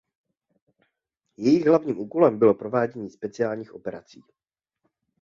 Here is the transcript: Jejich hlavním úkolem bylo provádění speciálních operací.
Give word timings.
Jejich 1.37 1.65
hlavním 1.67 1.99
úkolem 1.99 2.39
bylo 2.39 2.53
provádění 2.53 3.09
speciálních 3.09 3.73
operací. 3.73 4.23